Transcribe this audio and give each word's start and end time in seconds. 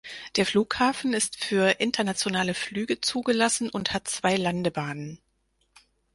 Der 0.35 0.47
Flughafen 0.47 1.13
ist 1.13 1.37
für 1.45 1.79
internationale 1.79 2.55
Flüge 2.55 3.01
zugelassen 3.01 3.69
und 3.69 3.93
hat 3.93 4.07
zwei 4.07 4.35
Landebahnen. 4.35 5.19